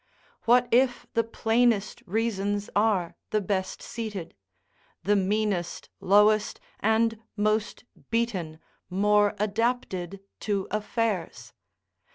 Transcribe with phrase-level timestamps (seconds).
[0.45, 4.33] What if the plainest reasons are the best seated?
[5.03, 8.57] the meanest, lowest, and most beaten
[8.89, 11.53] more adapted to affairs?